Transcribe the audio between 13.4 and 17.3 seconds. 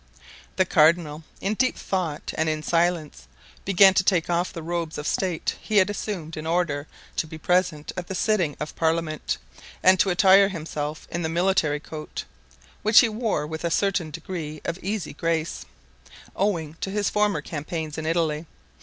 with a certain degree of easy grace, owing to his